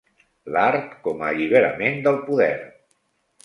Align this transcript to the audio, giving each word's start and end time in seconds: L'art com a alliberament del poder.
L'art 0.55 0.95
com 1.03 1.21
a 1.21 1.29
alliberament 1.35 2.03
del 2.11 2.21
poder. 2.31 2.51